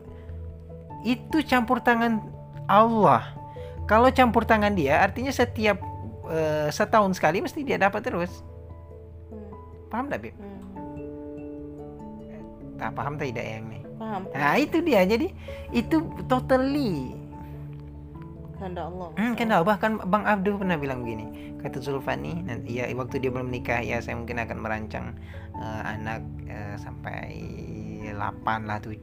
itu 1.03 1.43
campur 1.47 1.81
tangan 1.83 2.23
Allah. 2.69 3.35
Kalau 3.91 4.11
campur 4.15 4.47
tangan 4.47 4.75
dia, 4.77 5.03
artinya 5.03 5.35
setiap 5.35 5.81
eh, 6.31 6.69
setahun 6.71 7.19
sekali 7.19 7.43
mesti 7.43 7.67
dia 7.67 7.79
dapat 7.81 8.03
terus. 8.07 8.31
Hmm. 9.31 9.51
Paham 9.91 10.07
tak, 10.11 10.19
Bib? 10.23 10.35
Hmm. 10.39 10.61
Tak 12.79 12.91
paham 12.99 13.15
tidak 13.15 13.47
yang 13.47 13.65
nih? 13.71 13.83
Paham. 13.95 14.23
Nah, 14.35 14.55
itu 14.59 14.79
dia. 14.83 15.07
Jadi 15.07 15.31
itu 15.71 16.03
totally. 16.27 17.22
Kehendak 18.63 18.87
Allah. 18.87 19.09
Hmm, 19.19 19.35
kan 19.35 19.47
dah, 19.51 19.61
bahkan 19.61 19.93
Bang 20.07 20.23
Abdul 20.23 20.55
pernah 20.55 20.79
bilang 20.79 21.03
begini. 21.03 21.27
Kata 21.59 21.83
Zulfani, 21.83 22.43
nanti 22.43 22.79
ya 22.79 22.87
waktu 22.93 23.19
dia 23.19 23.31
belum 23.31 23.51
menikah 23.51 23.83
ya 23.83 23.99
saya 23.99 24.15
mungkin 24.15 24.39
akan 24.39 24.59
merancang 24.59 25.19
eh, 25.53 25.83
anak 25.85 26.23
eh, 26.47 26.75
sampai 26.79 27.27
8 28.03 28.15
lah 28.45 28.79
7 28.79 28.99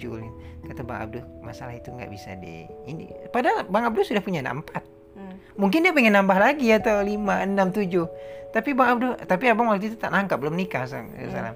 kata 0.61 0.81
Bang 0.83 0.99
Abdul 1.01 1.23
masalah 1.41 1.71
itu 1.71 1.89
nggak 1.89 2.11
bisa 2.11 2.35
di 2.35 2.67
ini 2.85 3.07
padahal 3.31 3.65
Bang 3.65 3.87
Abdul 3.87 4.05
sudah 4.05 4.19
punya 4.19 4.39
anak 4.39 4.67
4 4.69 4.99
Hmm. 5.09 5.35
mungkin 5.57 5.83
dia 5.83 5.91
pengen 5.91 6.15
nambah 6.15 6.37
lagi 6.37 6.71
atau 6.71 7.01
5, 7.01 7.17
6, 7.43 7.75
7 7.75 8.55
tapi 8.55 8.71
Bang 8.71 8.95
Abdul 8.95 9.11
tapi 9.19 9.43
abang 9.47 9.67
waktu 9.67 9.91
itu 9.91 9.97
tak 9.97 10.11
nangkap 10.11 10.39
belum 10.39 10.53
nikah 10.53 10.87
sang- 10.87 11.11
salam. 11.27 11.55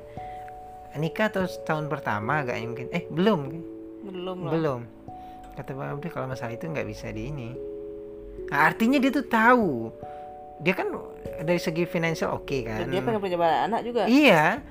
Nikah 0.94 1.32
atau 1.32 1.44
tahun 1.63 1.88
pertama 1.88 2.44
agaknya 2.44 2.66
mungkin. 2.66 2.88
Eh 2.92 3.08
belum. 3.08 3.39
Belum 4.04 4.38
lah. 4.44 4.52
belum. 4.52 4.82
Kata 5.54 5.72
Bang 5.74 5.89
Abdul 5.96 6.12
kalau 6.12 6.28
masalah 6.28 6.52
itu 6.52 6.66
nggak 6.66 6.86
bisa 6.86 7.08
di 7.10 7.30
ini 7.30 7.50
nah, 8.54 8.70
artinya 8.70 9.02
dia 9.02 9.12
tuh 9.12 9.26
tahu. 9.26 9.89
Dia 10.63 10.74
kan 10.78 10.88
dari 11.44 11.60
segi 11.60 11.84
finansial 11.84 12.39
oke 12.39 12.58
kan. 12.63 12.86
Dan 12.86 12.94
dia 12.94 13.02
pengen 13.04 13.20
punya 13.20 13.38
anak 13.68 13.82
juga. 13.84 14.08
iya 14.08 14.63